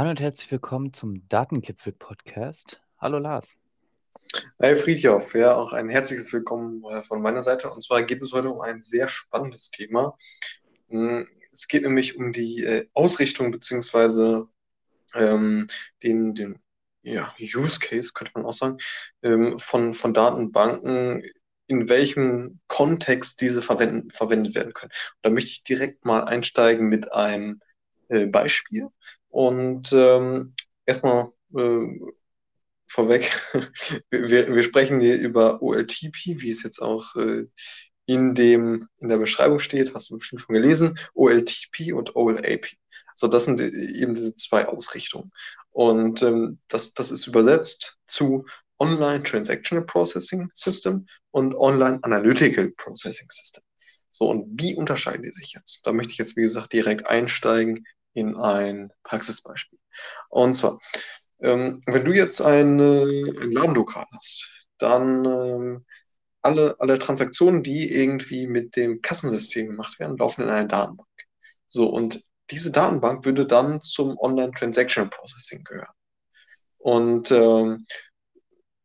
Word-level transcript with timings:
Hallo 0.00 0.08
und 0.08 0.20
herzlich 0.22 0.50
willkommen 0.50 0.94
zum 0.94 1.28
Datenkipfel-Podcast. 1.28 2.80
Hallo 2.96 3.18
Lars. 3.18 3.58
Hi 4.58 4.74
Friedhoff, 4.74 5.34
ja, 5.34 5.54
auch 5.54 5.74
ein 5.74 5.90
herzliches 5.90 6.32
Willkommen 6.32 6.82
äh, 6.84 7.02
von 7.02 7.20
meiner 7.20 7.42
Seite. 7.42 7.68
Und 7.68 7.82
zwar 7.82 8.02
geht 8.04 8.22
es 8.22 8.32
heute 8.32 8.48
um 8.48 8.62
ein 8.62 8.82
sehr 8.82 9.08
spannendes 9.08 9.70
Thema. 9.70 10.16
Hm, 10.88 11.28
es 11.52 11.68
geht 11.68 11.82
nämlich 11.82 12.16
um 12.16 12.32
die 12.32 12.64
äh, 12.64 12.88
Ausrichtung 12.94 13.50
beziehungsweise 13.50 14.48
ähm, 15.14 15.68
den, 16.02 16.34
den 16.34 16.58
ja, 17.02 17.34
Use 17.38 17.78
Case, 17.78 18.12
könnte 18.14 18.32
man 18.36 18.46
auch 18.46 18.54
sagen, 18.54 18.78
ähm, 19.22 19.58
von, 19.58 19.92
von 19.92 20.14
Datenbanken, 20.14 21.24
in 21.66 21.90
welchem 21.90 22.60
Kontext 22.68 23.42
diese 23.42 23.60
verwenden, 23.60 24.08
verwendet 24.08 24.54
werden 24.54 24.72
können. 24.72 24.92
Und 24.92 25.18
da 25.20 25.28
möchte 25.28 25.50
ich 25.50 25.62
direkt 25.62 26.06
mal 26.06 26.24
einsteigen 26.24 26.88
mit 26.88 27.12
einem 27.12 27.60
äh, 28.08 28.24
Beispiel. 28.24 28.88
Und 29.30 29.92
ähm, 29.92 30.54
erstmal 30.84 31.30
äh, 31.56 32.00
vorweg, 32.86 33.30
wir, 34.10 34.54
wir 34.54 34.62
sprechen 34.62 35.00
hier 35.00 35.16
über 35.18 35.62
OLTP, 35.62 36.40
wie 36.40 36.50
es 36.50 36.62
jetzt 36.62 36.82
auch 36.82 37.14
äh, 37.16 37.46
in, 38.06 38.34
dem, 38.34 38.88
in 38.98 39.08
der 39.08 39.18
Beschreibung 39.18 39.60
steht, 39.60 39.94
hast 39.94 40.10
du 40.10 40.18
bestimmt 40.18 40.42
schon 40.42 40.54
gelesen, 40.56 40.98
OLTP 41.14 41.92
und 41.92 42.16
OLAP. 42.16 42.66
So, 43.14 43.28
das 43.28 43.44
sind 43.44 43.60
eben 43.60 44.14
diese 44.14 44.34
zwei 44.34 44.66
Ausrichtungen. 44.66 45.30
Und 45.70 46.22
ähm, 46.22 46.58
das, 46.68 46.94
das 46.94 47.12
ist 47.12 47.28
übersetzt 47.28 47.98
zu 48.06 48.46
Online 48.80 49.22
Transactional 49.22 49.84
Processing 49.84 50.50
System 50.54 51.06
und 51.30 51.54
Online 51.54 52.00
Analytical 52.02 52.70
Processing 52.72 53.28
System. 53.30 53.62
So, 54.10 54.28
und 54.28 54.60
wie 54.60 54.74
unterscheiden 54.74 55.22
die 55.22 55.30
sich 55.30 55.52
jetzt? 55.52 55.86
Da 55.86 55.92
möchte 55.92 56.12
ich 56.12 56.18
jetzt, 56.18 56.36
wie 56.36 56.42
gesagt, 56.42 56.72
direkt 56.72 57.06
einsteigen 57.06 57.84
in 58.12 58.36
ein 58.36 58.92
Praxisbeispiel. 59.02 59.78
Und 60.28 60.54
zwar, 60.54 60.78
ähm, 61.40 61.82
wenn 61.86 62.04
du 62.04 62.12
jetzt 62.12 62.40
ein, 62.40 62.80
ein 62.80 63.52
Ladenlokal 63.52 64.06
hast, 64.12 64.48
dann 64.78 65.24
ähm, 65.24 65.86
alle, 66.42 66.74
alle 66.78 66.98
Transaktionen, 66.98 67.62
die 67.62 67.92
irgendwie 67.92 68.46
mit 68.46 68.76
dem 68.76 69.02
Kassensystem 69.02 69.66
gemacht 69.68 69.98
werden, 70.00 70.16
laufen 70.16 70.42
in 70.42 70.48
eine 70.50 70.68
Datenbank. 70.68 71.08
So, 71.68 71.88
und 71.88 72.22
diese 72.50 72.72
Datenbank 72.72 73.24
würde 73.24 73.46
dann 73.46 73.82
zum 73.82 74.18
Online 74.18 74.50
Transaction 74.52 75.08
Processing 75.10 75.62
gehören. 75.64 75.94
Und 76.78 77.30
ähm, 77.30 77.86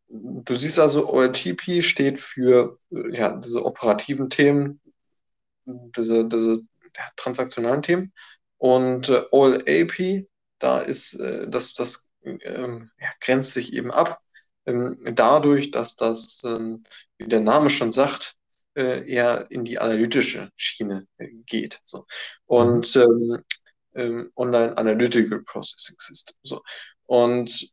du 0.08 0.56
siehst 0.56 0.80
also, 0.80 1.12
OLTP 1.12 1.82
steht 1.82 2.20
für 2.20 2.78
ja, 2.90 3.34
diese 3.34 3.66
operativen 3.66 4.30
Themen, 4.30 4.82
diese, 5.66 6.28
diese 6.28 6.60
transaktionalen 7.16 7.82
Themen. 7.82 8.14
Und 8.58 9.10
äh, 9.10 9.24
OLAP, 9.32 10.28
da 10.60 10.80
ist 10.80 11.16
äh, 11.20 11.48
das, 11.48 11.74
das 11.74 12.12
ähm, 12.24 12.90
ja, 13.00 13.10
grenzt 13.20 13.52
sich 13.52 13.74
eben 13.74 13.92
ab, 13.92 14.20
ähm, 14.66 14.98
dadurch, 15.14 15.72
dass 15.72 15.96
das, 15.96 16.42
ähm, 16.46 16.84
wie 17.18 17.28
der 17.28 17.42
Name 17.42 17.70
schon 17.70 17.92
sagt, 17.92 18.36
äh, 18.76 19.10
eher 19.10 19.50
in 19.50 19.64
die 19.64 19.80
analytische 19.80 20.50
Schiene 20.56 21.08
äh, 21.18 21.30
geht. 21.46 21.80
So. 21.86 22.06
Und 22.46 22.96
mhm. 22.96 23.02
ähm, 23.02 23.44
ähm, 23.96 24.32
Online 24.36 24.78
Analytical 24.78 25.42
Processing 25.44 25.96
System. 26.00 26.36
So. 26.44 26.62
Und 27.06 27.70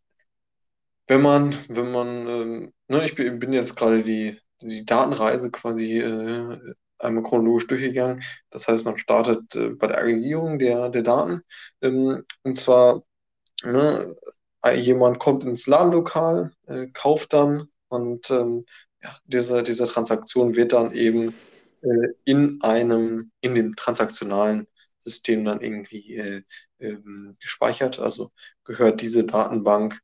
wenn 1.06 1.22
man, 1.22 1.54
wenn 1.68 1.90
man, 1.90 2.08
ähm, 2.28 2.72
ne, 2.88 3.04
ich 3.04 3.14
bin, 3.14 3.38
bin 3.38 3.52
jetzt 3.52 3.76
gerade 3.76 4.02
die, 4.02 4.40
die 4.60 4.84
Datenreise 4.84 5.50
quasi 5.50 5.98
äh, 5.98 6.58
einmal 7.02 7.22
chronologisch 7.22 7.66
durchgegangen. 7.66 8.22
Das 8.50 8.68
heißt, 8.68 8.84
man 8.84 8.98
startet 8.98 9.54
äh, 9.54 9.70
bei 9.70 9.86
der 9.86 9.98
Aggregierung 9.98 10.58
der, 10.58 10.88
der 10.90 11.02
Daten. 11.02 11.42
Ähm, 11.80 12.24
und 12.42 12.56
zwar 12.56 13.02
ne, 13.64 14.14
jemand 14.74 15.18
kommt 15.18 15.44
ins 15.44 15.66
Ladenlokal, 15.66 16.52
äh, 16.66 16.86
kauft 16.88 17.32
dann 17.32 17.68
und 17.88 18.30
ähm, 18.30 18.64
ja, 19.02 19.16
diese, 19.24 19.62
diese 19.62 19.86
Transaktion 19.86 20.54
wird 20.54 20.72
dann 20.72 20.92
eben 20.92 21.34
äh, 21.82 22.08
in 22.24 22.62
einem, 22.62 23.32
in 23.40 23.54
dem 23.54 23.74
transaktionalen 23.76 24.66
System 24.98 25.44
dann 25.44 25.60
irgendwie 25.60 26.16
äh, 26.16 26.42
ähm, 26.78 27.36
gespeichert. 27.40 27.98
Also 27.98 28.30
gehört 28.64 29.00
diese 29.00 29.24
Datenbank, 29.24 29.98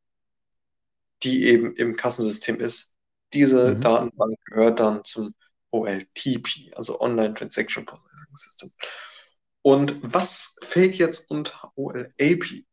die 1.23 1.45
eben 1.45 1.75
im 1.77 1.97
Kassensystem 1.97 2.59
ist, 2.61 2.97
diese 3.33 3.75
mhm. 3.75 3.81
Datenbank 3.81 4.39
gehört 4.47 4.81
dann 4.81 5.05
zum 5.05 5.35
OLTP, 5.71 6.73
also 6.77 7.01
Online 7.01 7.35
Transaction 7.35 7.85
Processing 7.85 8.33
System. 8.33 8.71
Und 9.63 9.97
was 10.03 10.59
fällt 10.63 10.97
jetzt 10.97 11.31
unter 11.31 11.73
OLAP? 11.77 12.65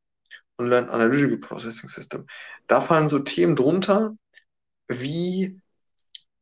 Online 0.58 0.90
Analytical 0.90 1.38
Processing 1.38 1.90
System. 1.90 2.28
Da 2.68 2.80
fallen 2.80 3.10
so 3.10 3.20
Themen 3.20 3.58
drunter, 3.58 4.16
wie 4.88 5.60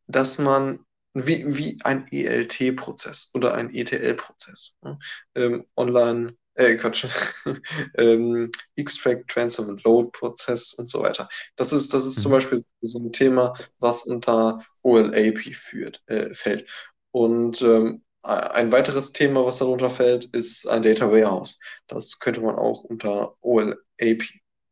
dass 0.07 0.37
man, 0.37 0.85
wie, 1.13 1.43
wie 1.57 1.79
ein 1.83 2.07
ELT-Prozess 2.11 3.31
oder 3.33 3.53
ein 3.55 3.73
ETL-Prozess. 3.73 4.75
Ne? 4.81 4.99
Ähm, 5.35 5.65
online, 5.75 6.37
äh, 6.55 6.75
Quatsch, 6.75 7.07
ähm, 7.97 8.51
Extract, 8.75 9.27
Transfer 9.27 9.67
und 9.67 9.83
Load-Prozess 9.83 10.73
und 10.73 10.89
so 10.89 11.01
weiter. 11.01 11.27
Das 11.55 11.73
ist, 11.73 11.93
das 11.93 12.05
ist 12.05 12.17
mhm. 12.17 12.21
zum 12.21 12.31
Beispiel 12.31 12.65
so 12.81 12.99
ein 12.99 13.11
Thema, 13.11 13.53
was 13.79 14.03
unter 14.03 14.63
OLAP 14.83 15.55
führt, 15.55 16.01
äh, 16.07 16.33
fällt. 16.33 16.69
Und 17.11 17.61
ähm, 17.61 18.03
ein 18.23 18.71
weiteres 18.71 19.11
Thema, 19.11 19.45
was 19.45 19.57
darunter 19.57 19.89
fällt, 19.89 20.25
ist 20.25 20.67
ein 20.67 20.81
Data 20.81 21.11
Warehouse. 21.11 21.59
Das 21.87 22.19
könnte 22.19 22.41
man 22.41 22.55
auch 22.55 22.83
unter 22.83 23.35
OLAP 23.41 24.23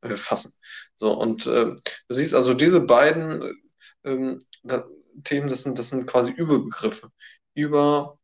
äh, 0.01 0.15
fassen. 0.15 0.53
So, 0.95 1.13
und 1.13 1.47
äh, 1.47 1.65
du 1.65 2.13
siehst 2.13 2.33
also 2.33 2.53
diese 2.53 2.81
beiden 2.81 3.51
ähm, 4.03 4.39
da, 4.63 4.85
Themen, 5.23 5.49
das 5.49 5.63
sind, 5.63 5.77
das 5.77 5.89
sind 5.89 6.07
quasi 6.07 6.31
Überbegriffe. 6.31 7.09
Über 7.53 8.17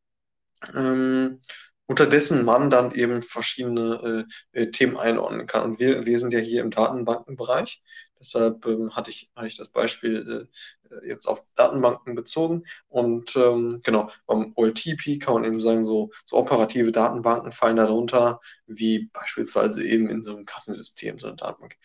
ähm, 0.75 1.41
unterdessen 1.87 2.43
man 2.45 2.69
dann 2.69 2.91
eben 2.91 3.21
verschiedene 3.21 4.25
äh, 4.53 4.61
äh, 4.61 4.71
Themen 4.71 4.97
einordnen 4.97 5.47
kann. 5.47 5.63
Und 5.63 5.79
wir, 5.79 6.05
wir 6.05 6.19
sind 6.19 6.33
ja 6.33 6.39
hier 6.39 6.61
im 6.61 6.69
Datenbankenbereich. 6.69 7.81
Deshalb 8.19 8.65
ähm, 8.65 8.95
hatte, 8.95 9.09
ich, 9.09 9.31
hatte 9.35 9.47
ich 9.47 9.57
das 9.57 9.69
Beispiel 9.69 10.47
äh, 10.91 11.07
jetzt 11.07 11.27
auf 11.27 11.43
Datenbanken 11.55 12.13
bezogen. 12.15 12.63
Und 12.89 13.35
ähm, 13.37 13.81
genau, 13.83 14.11
beim 14.25 14.51
OLTP 14.55 15.19
kann 15.19 15.35
man 15.35 15.45
eben 15.45 15.61
sagen, 15.61 15.85
so, 15.85 16.11
so 16.25 16.37
operative 16.37 16.91
Datenbanken 16.91 17.51
fallen 17.53 17.77
darunter, 17.77 18.41
wie 18.65 19.09
beispielsweise 19.13 19.83
eben 19.83 20.09
in 20.09 20.23
so 20.23 20.35
einem 20.35 20.45
Kassensystem, 20.45 21.19
so 21.19 21.27
eine 21.27 21.37
Datenbank. 21.37 21.77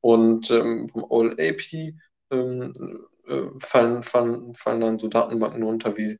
Und 0.00 0.50
ähm, 0.50 0.90
beim 0.92 1.04
OLAP 1.04 1.94
ähm, 2.30 2.72
äh, 3.26 3.42
fallen, 3.60 4.02
fallen, 4.02 4.54
fallen 4.54 4.80
dann 4.80 4.98
so 4.98 5.08
Datenbanken 5.08 5.62
runter, 5.62 5.96
wie, 5.96 6.18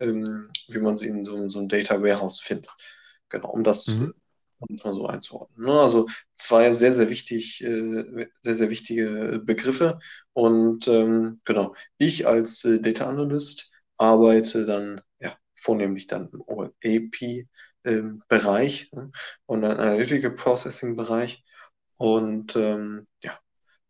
ähm, 0.00 0.50
wie 0.68 0.78
man 0.78 0.96
sie 0.96 1.08
in 1.08 1.24
so, 1.24 1.48
so 1.48 1.58
einem 1.58 1.68
Data 1.68 2.02
Warehouse 2.02 2.40
findet. 2.40 2.70
Genau, 3.28 3.50
um 3.50 3.64
das 3.64 3.88
mhm 3.88 4.14
um 4.58 4.76
mal 4.82 4.92
so 4.92 5.06
einzuordnen. 5.06 5.66
Ne? 5.66 5.72
Also 5.72 6.06
zwei 6.34 6.72
sehr, 6.72 6.92
sehr 6.92 7.08
wichtig, 7.10 7.62
äh, 7.62 8.28
sehr, 8.42 8.54
sehr 8.54 8.70
wichtige 8.70 9.40
Begriffe. 9.44 9.98
Und 10.32 10.88
ähm, 10.88 11.40
genau, 11.44 11.74
ich 11.98 12.26
als 12.26 12.64
äh, 12.64 12.80
Data 12.80 13.08
Analyst 13.08 13.72
arbeite 13.96 14.64
dann 14.64 15.00
ja 15.20 15.36
vornehmlich 15.54 16.06
dann 16.06 16.28
im 16.32 16.42
OLAP-Bereich 16.46 17.40
ähm, 17.84 18.98
ne? 18.98 19.10
und 19.46 19.62
dann 19.62 19.78
Analytical 19.78 20.30
Processing-Bereich 20.32 21.42
und 21.96 22.54
ähm, 22.56 23.06
ja, 23.22 23.38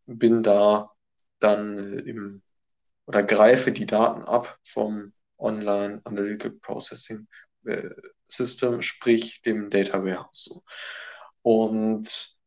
bin 0.07 0.43
da 0.43 0.93
dann 1.39 1.79
äh, 1.79 2.01
im 2.01 2.43
oder 3.07 3.23
greife 3.23 3.73
die 3.73 3.87
Daten 3.87 4.23
ab 4.25 4.59
vom 4.63 5.15
Online 5.39 6.01
Analytical 6.05 6.53
Processing 6.53 7.27
äh, 7.65 7.91
System, 8.29 8.83
sprich 8.83 9.41
dem 9.43 9.71
Data 9.71 10.05
Warehouse. 10.05 10.51
Und 11.43 12.39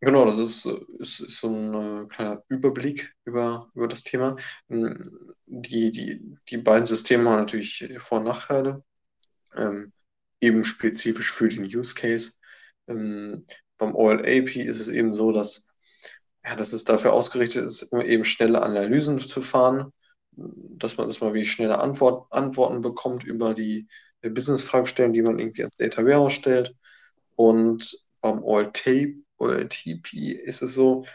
genau, 0.00 0.24
das 0.24 0.38
ist, 0.38 0.66
ist, 0.98 1.20
ist 1.20 1.40
so 1.40 1.48
ein 1.48 1.74
äh, 2.04 2.06
kleiner 2.08 2.44
Überblick 2.48 3.14
über, 3.24 3.70
über 3.74 3.88
das 3.88 4.02
Thema. 4.02 4.36
Hm, 4.68 5.34
die, 5.46 5.90
die, 5.90 6.36
die 6.48 6.56
beiden 6.58 6.86
Systeme 6.86 7.30
haben 7.30 7.40
natürlich 7.40 7.88
Vor- 7.98 8.18
und 8.18 8.24
Nachteile, 8.24 8.84
ähm, 9.56 9.92
eben 10.40 10.64
spezifisch 10.64 11.30
für 11.30 11.48
den 11.48 11.64
Use 11.64 11.94
Case. 11.94 12.32
Ähm, 12.88 13.46
beim 13.78 13.94
OLAP 13.94 14.56
ist 14.56 14.80
es 14.80 14.88
eben 14.88 15.12
so, 15.12 15.32
dass, 15.32 15.72
ja, 16.44 16.54
dass 16.54 16.72
es 16.72 16.84
dafür 16.84 17.12
ausgerichtet 17.12 17.66
ist, 17.66 17.84
um 17.84 18.00
eben 18.00 18.24
schnelle 18.24 18.62
Analysen 18.62 19.18
zu 19.18 19.42
fahren, 19.42 19.92
dass 20.32 20.96
man, 20.96 21.08
dass 21.08 21.20
man 21.20 21.34
wirklich 21.34 21.52
schnelle 21.52 21.78
Antwort, 21.78 22.26
Antworten 22.30 22.80
bekommt 22.80 23.24
über 23.24 23.54
die, 23.54 23.86
Business-Fragestellen, 24.22 25.14
die 25.14 25.22
man 25.22 25.38
irgendwie 25.38 25.64
als 25.64 25.76
Data 25.76 26.04
Warehouse 26.04 26.34
stellt. 26.34 26.76
Und 27.36 27.96
beim 28.20 28.42
OLTP 28.42 30.32
ist 30.32 30.60
es 30.60 30.74
so, 30.74 31.06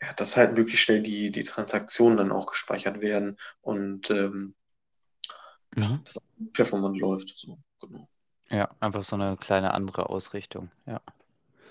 ja, 0.00 0.12
dass 0.12 0.36
halt 0.36 0.56
möglichst 0.56 0.84
schnell 0.84 1.02
die, 1.02 1.32
die 1.32 1.42
Transaktionen 1.42 2.18
dann 2.18 2.32
auch 2.32 2.46
gespeichert 2.46 3.00
werden 3.00 3.36
und 3.60 4.10
ähm, 4.10 4.54
mhm. 5.74 6.00
das 6.04 6.18
performant 6.52 6.98
läuft. 6.98 7.34
So, 7.36 7.58
genau. 7.80 8.08
Ja, 8.50 8.70
einfach 8.80 9.02
so 9.02 9.16
eine 9.16 9.36
kleine 9.36 9.74
andere 9.74 10.08
Ausrichtung, 10.08 10.70
ja. 10.86 11.00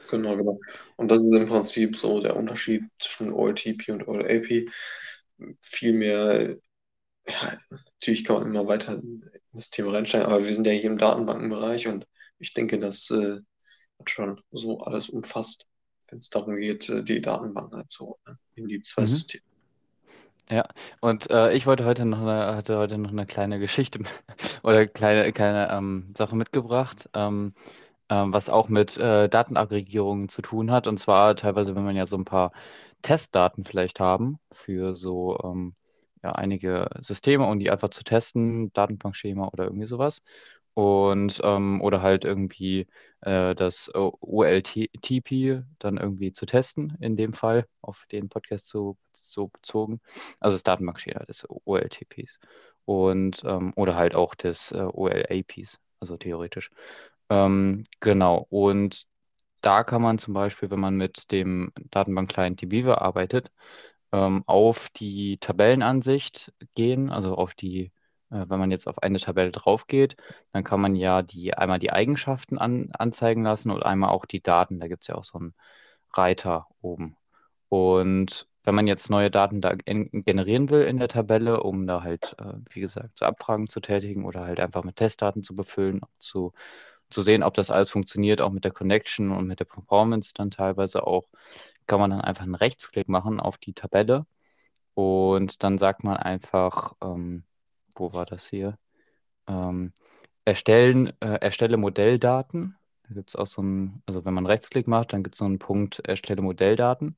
Genau, 0.09 0.35
genau. 0.35 0.59
Und 0.95 1.11
das 1.11 1.19
ist 1.19 1.33
im 1.33 1.47
Prinzip 1.47 1.97
so 1.97 2.21
der 2.21 2.35
Unterschied 2.35 2.83
zwischen 2.99 3.33
OLTP 3.33 3.89
und 3.89 4.07
OLAP. 4.07 4.69
Viel 5.61 5.93
mehr, 5.93 6.57
ja, 7.27 7.57
natürlich 7.69 8.23
kann 8.25 8.37
man 8.37 8.47
immer 8.47 8.67
weiter 8.67 8.95
in 8.95 9.29
das 9.53 9.69
Thema 9.69 9.93
reinsteigen, 9.93 10.27
aber 10.27 10.45
wir 10.45 10.53
sind 10.53 10.67
ja 10.67 10.73
hier 10.73 10.89
im 10.89 10.97
Datenbankenbereich 10.97 11.87
und 11.87 12.07
ich 12.39 12.53
denke, 12.53 12.79
das 12.79 13.09
äh, 13.11 13.39
hat 13.99 14.09
schon 14.09 14.41
so 14.51 14.79
alles 14.81 15.09
umfasst, 15.09 15.67
wenn 16.09 16.19
es 16.19 16.29
darum 16.29 16.55
geht, 16.57 16.89
äh, 16.89 17.03
die 17.03 17.21
Datenbanken 17.21 17.81
einzuordnen 17.81 18.37
in 18.55 18.67
die 18.67 18.81
zwei 18.81 19.05
Mhm. 19.05 19.07
Systeme. 19.07 19.43
Ja, 20.49 20.63
und 21.01 21.29
äh, 21.29 21.53
ich 21.53 21.65
wollte 21.67 21.83
heute 21.85 22.05
noch 22.05 22.21
eine, 22.21 22.55
hatte 22.55 22.77
heute 22.77 22.97
noch 22.97 23.11
eine 23.11 23.25
kleine 23.25 23.59
Geschichte 23.59 23.99
oder 24.63 24.87
kleine, 24.87 25.33
kleine 25.33 25.69
ähm, 25.71 26.13
Sache 26.17 26.35
mitgebracht, 26.37 27.09
ähm, 27.13 27.53
ähm, 28.09 28.33
was 28.33 28.49
auch 28.49 28.69
mit 28.69 28.97
äh, 28.97 29.29
Datenaggregierungen 29.29 30.29
zu 30.29 30.41
tun 30.41 30.71
hat. 30.71 30.87
Und 30.87 30.99
zwar 30.99 31.35
teilweise, 31.35 31.75
wenn 31.75 31.83
man 31.85 31.95
ja 31.97 32.07
so 32.07 32.17
ein 32.17 32.25
paar 32.25 32.53
Testdaten 33.01 33.65
vielleicht 33.65 33.99
haben 33.99 34.39
für 34.51 34.95
so 34.95 35.39
ähm, 35.43 35.75
ja, 36.23 36.31
einige 36.31 36.89
Systeme, 37.01 37.45
um 37.45 37.59
die 37.59 37.69
einfach 37.69 37.89
zu 37.89 38.03
testen, 38.03 38.71
Datenbankschema 38.73 39.47
oder 39.49 39.65
irgendwie 39.65 39.87
sowas. 39.87 40.21
Und 40.73 41.41
ähm, 41.43 41.81
oder 41.81 42.03
halt 42.03 42.23
irgendwie 42.23 42.85
äh, 43.21 43.55
das 43.55 43.91
OLTP 43.93 45.63
dann 45.79 45.97
irgendwie 45.97 46.31
zu 46.31 46.45
testen, 46.45 46.95
in 47.01 47.17
dem 47.17 47.33
Fall 47.33 47.65
auf 47.81 48.05
den 48.11 48.29
Podcast 48.29 48.69
so, 48.69 48.95
so 49.11 49.47
bezogen. 49.47 49.99
Also 50.39 50.55
das 50.55 50.63
Datenbankschema 50.63 51.25
des 51.25 51.47
OLTPs. 51.49 52.39
Und 52.85 53.43
ähm, 53.45 53.73
oder 53.75 53.95
halt 53.95 54.15
auch 54.15 54.35
des 54.35 54.71
äh, 54.71 54.87
OLAPs, 54.93 55.79
also 55.99 56.15
theoretisch. 56.17 56.69
Ähm, 57.29 57.83
genau. 57.99 58.45
Und 58.49 59.07
da 59.61 59.83
kann 59.83 60.01
man 60.01 60.19
zum 60.19 60.33
Beispiel, 60.33 60.69
wenn 60.69 60.79
man 60.79 60.95
mit 60.95 61.31
dem 61.31 61.71
Datenbank-Client 61.91 62.61
DBeaver 62.61 63.01
arbeitet, 63.01 63.51
ähm, 64.11 64.43
auf 64.47 64.89
die 64.95 65.37
Tabellenansicht 65.39 66.53
gehen, 66.75 67.09
also 67.11 67.35
auf 67.35 67.53
die, 67.55 67.91
äh, 68.31 68.45
wenn 68.47 68.59
man 68.59 68.71
jetzt 68.71 68.87
auf 68.87 69.01
eine 69.03 69.19
Tabelle 69.19 69.51
drauf 69.51 69.87
geht, 69.87 70.15
dann 70.53 70.63
kann 70.63 70.81
man 70.81 70.95
ja 70.95 71.21
die 71.21 71.53
einmal 71.53 71.79
die 71.79 71.91
Eigenschaften 71.91 72.57
an, 72.57 72.89
anzeigen 72.93 73.43
lassen 73.43 73.71
und 73.71 73.85
einmal 73.85 74.09
auch 74.11 74.25
die 74.25 74.41
Daten. 74.41 74.79
Da 74.79 74.87
gibt 74.87 75.03
es 75.03 75.07
ja 75.07 75.15
auch 75.15 75.23
so 75.23 75.39
einen 75.39 75.53
Reiter 76.13 76.67
oben. 76.81 77.17
Und 77.69 78.47
wenn 78.63 78.75
man 78.75 78.87
jetzt 78.87 79.09
neue 79.09 79.31
Daten 79.31 79.61
da 79.61 79.75
generieren 79.75 80.69
will 80.69 80.83
in 80.83 80.97
der 80.97 81.07
Tabelle, 81.07 81.63
um 81.63 81.87
da 81.87 82.03
halt, 82.03 82.35
äh, 82.39 82.53
wie 82.71 82.81
gesagt, 82.81 83.19
so 83.19 83.25
Abfragen 83.25 83.67
zu 83.67 83.79
tätigen 83.79 84.25
oder 84.25 84.41
halt 84.45 84.59
einfach 84.59 84.83
mit 84.83 84.97
Testdaten 84.97 85.41
zu 85.43 85.55
befüllen, 85.55 86.01
zu, 86.19 86.53
zu 87.09 87.21
sehen, 87.21 87.43
ob 87.43 87.53
das 87.55 87.71
alles 87.71 87.91
funktioniert, 87.91 88.41
auch 88.41 88.51
mit 88.51 88.65
der 88.65 88.71
Connection 88.71 89.31
und 89.31 89.47
mit 89.47 89.59
der 89.59 89.65
Performance 89.65 90.33
dann 90.35 90.51
teilweise 90.51 91.07
auch, 91.07 91.29
kann 91.87 91.99
man 91.99 92.11
dann 92.11 92.21
einfach 92.21 92.43
einen 92.43 92.55
Rechtsklick 92.55 93.09
machen 93.09 93.39
auf 93.39 93.57
die 93.57 93.73
Tabelle 93.73 94.25
und 94.97 95.63
dann 95.63 95.77
sagt 95.77 96.03
man 96.03 96.17
einfach, 96.17 96.93
ähm, 97.03 97.43
wo 97.95 98.13
war 98.13 98.25
das 98.25 98.49
hier? 98.49 98.77
Ähm, 99.47 99.93
erstellen, 100.45 101.13
äh, 101.21 101.39
erstelle 101.41 101.77
Modelldaten. 101.77 102.77
Da 103.07 103.13
gibt 103.13 103.29
es 103.29 103.35
auch 103.35 103.47
so 103.47 103.61
ein, 103.61 104.01
also 104.07 104.25
wenn 104.25 104.33
man 104.33 104.47
Rechtsklick 104.47 104.87
macht, 104.87 105.13
dann 105.13 105.23
gibt 105.23 105.35
es 105.35 105.39
so 105.39 105.45
einen 105.45 105.59
Punkt, 105.59 105.99
erstelle 106.07 106.41
Modelldaten. 106.41 107.15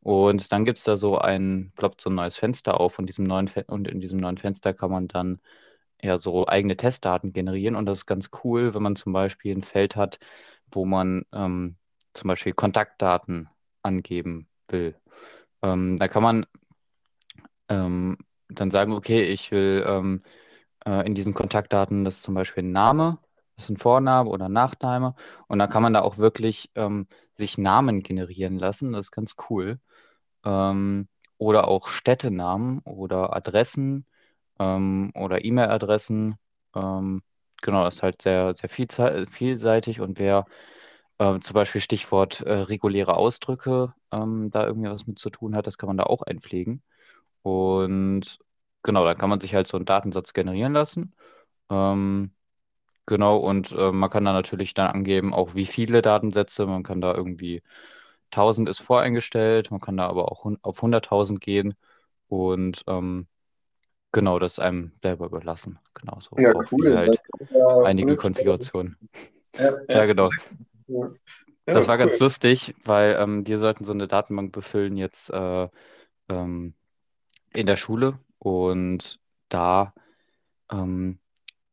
Und 0.00 0.52
dann 0.52 0.64
gibt 0.64 0.78
es 0.78 0.84
da 0.84 0.96
so 0.96 1.18
ein, 1.18 1.72
ploppt 1.76 2.02
so 2.02 2.10
ein 2.10 2.16
neues 2.16 2.36
Fenster 2.36 2.80
auf 2.80 2.98
und, 2.98 3.06
diesem 3.06 3.24
neuen 3.24 3.48
Fe 3.48 3.64
und 3.66 3.88
in 3.88 4.00
diesem 4.00 4.18
neuen 4.20 4.38
Fenster 4.38 4.74
kann 4.74 4.90
man 4.90 5.08
dann 5.08 5.40
ja 6.02 6.18
so 6.18 6.46
eigene 6.46 6.76
Testdaten 6.76 7.32
generieren. 7.32 7.76
Und 7.76 7.86
das 7.86 8.00
ist 8.00 8.06
ganz 8.06 8.30
cool, 8.44 8.74
wenn 8.74 8.82
man 8.82 8.96
zum 8.96 9.12
Beispiel 9.12 9.56
ein 9.56 9.62
Feld 9.62 9.96
hat, 9.96 10.18
wo 10.70 10.84
man 10.84 11.24
ähm, 11.32 11.76
zum 12.14 12.28
Beispiel 12.28 12.52
Kontaktdaten 12.52 13.48
angeben 13.82 14.48
will. 14.68 14.96
Ähm, 15.62 15.96
da 15.98 16.08
kann 16.08 16.22
man 16.22 16.46
ähm, 17.68 18.18
dann 18.48 18.70
sagen, 18.70 18.92
okay, 18.92 19.24
ich 19.24 19.50
will 19.50 19.84
ähm, 19.86 20.22
äh, 20.86 21.06
in 21.06 21.14
diesen 21.14 21.34
Kontaktdaten, 21.34 22.04
das 22.04 22.22
zum 22.22 22.34
Beispiel 22.34 22.64
ein 22.64 22.72
Name, 22.72 23.18
das 23.56 23.66
ist 23.66 23.70
ein 23.70 23.76
Vorname 23.78 24.28
oder 24.30 24.48
Nachname. 24.48 25.14
Und 25.48 25.58
dann 25.58 25.70
kann 25.70 25.82
man 25.82 25.92
da 25.94 26.02
auch 26.02 26.18
wirklich 26.18 26.70
ähm, 26.74 27.06
sich 27.34 27.58
Namen 27.58 28.02
generieren 28.02 28.58
lassen. 28.58 28.92
Das 28.92 29.06
ist 29.06 29.12
ganz 29.12 29.36
cool. 29.50 29.80
Ähm, 30.44 31.08
oder 31.38 31.68
auch 31.68 31.88
Städtenamen 31.88 32.80
oder 32.80 33.34
Adressen 33.34 34.06
ähm, 34.58 35.12
oder 35.14 35.44
E-Mail-Adressen. 35.44 36.36
Genau, 37.62 37.84
das 37.84 37.96
ist 37.96 38.02
halt 38.02 38.22
sehr, 38.22 38.54
sehr 38.54 38.68
vielseitig 38.68 40.00
und 40.00 40.18
wer 40.18 40.46
äh, 41.18 41.38
zum 41.40 41.54
Beispiel 41.54 41.80
Stichwort 41.80 42.40
äh, 42.40 42.52
reguläre 42.52 43.16
Ausdrücke 43.16 43.94
ähm, 44.12 44.50
da 44.50 44.66
irgendwie 44.66 44.90
was 44.90 45.06
mit 45.06 45.18
zu 45.18 45.30
tun 45.30 45.56
hat, 45.56 45.66
das 45.66 45.78
kann 45.78 45.88
man 45.88 45.96
da 45.96 46.04
auch 46.04 46.22
einpflegen. 46.22 46.82
Und 47.42 48.38
genau, 48.82 49.04
dann 49.04 49.16
kann 49.16 49.30
man 49.30 49.40
sich 49.40 49.54
halt 49.54 49.66
so 49.66 49.76
einen 49.76 49.86
Datensatz 49.86 50.32
generieren 50.32 50.72
lassen. 50.72 51.14
Ähm, 51.70 52.32
genau, 53.06 53.38
und 53.38 53.72
äh, 53.72 53.92
man 53.92 54.10
kann 54.10 54.24
da 54.24 54.32
natürlich 54.32 54.74
dann 54.74 54.88
angeben, 54.90 55.34
auch 55.34 55.54
wie 55.54 55.66
viele 55.66 56.02
Datensätze. 56.02 56.66
Man 56.66 56.82
kann 56.82 57.00
da 57.00 57.14
irgendwie 57.14 57.62
1000 58.30 58.68
ist 58.68 58.80
voreingestellt, 58.80 59.70
man 59.70 59.80
kann 59.80 59.96
da 59.96 60.08
aber 60.08 60.32
auch 60.32 60.46
auf 60.62 60.82
100.000 60.82 61.40
gehen. 61.40 61.74
Und 62.28 62.82
ähm, 62.86 63.26
genau, 64.12 64.38
das 64.38 64.58
einem 64.58 64.92
selber 65.02 65.26
überlassen. 65.26 65.78
Genau 65.94 66.18
so. 66.20 66.36
Ja, 66.38 66.52
cool. 66.72 66.96
halt 66.96 67.20
Ja, 67.50 67.82
einige. 67.82 68.16
Konfigurationen. 68.16 68.96
Ja, 69.58 69.74
ja, 69.88 70.06
genau. 70.06 70.28
Ja. 70.86 71.10
Das 71.66 71.88
war 71.88 71.98
ganz 71.98 72.14
cool. 72.14 72.20
lustig, 72.20 72.74
weil 72.84 73.16
ähm, 73.18 73.46
wir 73.46 73.58
sollten 73.58 73.84
so 73.84 73.92
eine 73.92 74.08
Datenbank 74.08 74.52
befüllen 74.52 74.96
jetzt 74.96 75.30
äh, 75.30 75.68
ähm, 76.28 76.74
in 77.52 77.66
der 77.66 77.76
Schule 77.76 78.18
und 78.38 79.20
da 79.48 79.94
ähm, 80.70 81.18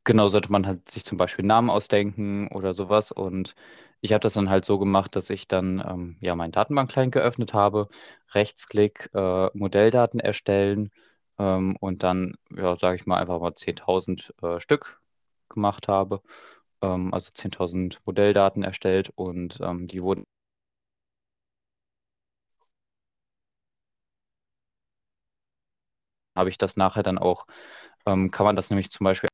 genau 0.03 0.27
sollte 0.29 0.51
man 0.51 0.67
halt 0.67 0.89
sich 0.89 1.06
zum 1.06 1.17
Beispiel 1.17 1.45
Namen 1.45 1.69
ausdenken 1.69 2.50
oder 2.50 2.73
sowas 2.73 3.11
und 3.11 3.56
ich 4.01 4.13
habe 4.13 4.21
das 4.21 4.33
dann 4.33 4.50
halt 4.50 4.65
so 4.65 4.79
gemacht, 4.79 5.15
dass 5.15 5.29
ich 5.29 5.47
dann 5.47 5.83
ähm, 5.85 6.17
ja 6.21 6.35
meinen 6.35 6.51
Datenbank-Client 6.51 7.11
geöffnet 7.13 7.53
habe, 7.53 7.89
Rechtsklick, 8.33 9.09
äh, 9.13 9.50
Modelldaten 9.53 10.19
erstellen 10.19 10.91
ähm, 11.38 11.75
und 11.79 12.03
dann, 12.03 12.35
ja, 12.56 12.75
sage 12.77 12.95
ich 12.97 13.06
mal, 13.06 13.17
einfach 13.19 13.39
mal 13.39 13.56
10.000 13.56 14.33
äh, 14.41 14.59
Stück 14.59 15.01
gemacht 15.50 15.88
habe, 15.88 16.21
ähm, 16.81 17.14
also 17.14 17.31
10.000 17.34 18.00
Modelldaten 18.06 18.64
erstellt 18.64 19.12
und 19.16 19.60
ähm, 19.62 19.88
die 19.88 20.04
wurden 20.04 20.26
habe 26.36 26.50
ich 26.50 26.57
das 26.57 26.78
nachher 26.78 27.04
dann 27.04 27.18
auch, 27.18 27.45
ähm, 28.06 28.31
kann 28.31 28.45
man 28.45 28.56
das 28.56 28.69
nämlich 28.69 28.90
zum 28.92 29.06
Beispiel 29.06 29.29